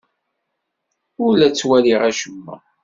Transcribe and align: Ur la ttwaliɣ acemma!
Ur 1.23 1.31
la 1.37 1.49
ttwaliɣ 1.49 2.01
acemma! 2.09 2.55